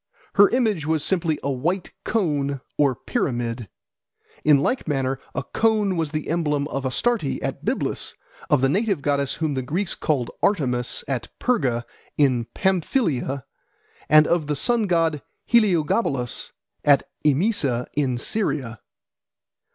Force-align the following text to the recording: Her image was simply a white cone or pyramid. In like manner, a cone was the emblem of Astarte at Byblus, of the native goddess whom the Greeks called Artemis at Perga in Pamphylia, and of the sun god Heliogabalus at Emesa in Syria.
Her 0.33 0.49
image 0.49 0.87
was 0.87 1.03
simply 1.03 1.37
a 1.43 1.51
white 1.51 1.91
cone 2.05 2.61
or 2.75 2.95
pyramid. 2.95 3.69
In 4.43 4.57
like 4.59 4.87
manner, 4.87 5.19
a 5.35 5.43
cone 5.43 5.95
was 5.95 6.09
the 6.09 6.27
emblem 6.27 6.67
of 6.69 6.87
Astarte 6.87 7.39
at 7.43 7.63
Byblus, 7.63 8.15
of 8.49 8.61
the 8.61 8.67
native 8.67 9.03
goddess 9.03 9.35
whom 9.35 9.53
the 9.53 9.61
Greeks 9.61 9.93
called 9.93 10.31
Artemis 10.41 11.03
at 11.07 11.27
Perga 11.39 11.85
in 12.17 12.45
Pamphylia, 12.55 13.45
and 14.09 14.25
of 14.25 14.47
the 14.47 14.55
sun 14.55 14.87
god 14.87 15.21
Heliogabalus 15.45 16.49
at 16.83 17.03
Emesa 17.23 17.85
in 17.95 18.17
Syria. 18.17 18.81